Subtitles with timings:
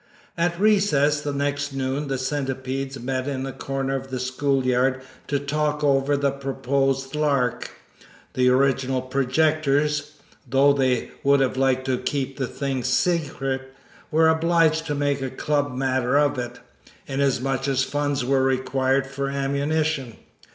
[0.35, 4.99] At recess the next noon the Centipedes met in a corner of the school yard
[5.27, 7.69] to talk over the proposed lark.
[8.33, 10.13] The original projectors,
[10.49, 13.75] though they would have liked to keep the thing secret,
[14.09, 16.59] were obliged to make a club matter of it,
[17.05, 20.15] inasmuch as funds were required for ammunition.